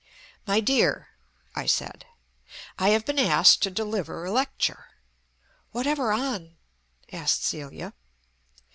[0.47, 1.09] "My dear,"
[1.53, 2.07] I said,
[2.79, 4.87] "I have been asked to deliver a lecture."
[5.73, 6.57] "Whatever on?"
[7.13, 7.93] asked Celia.